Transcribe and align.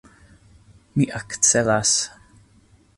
Mi 0.95 1.05
akcelas. 1.19 1.95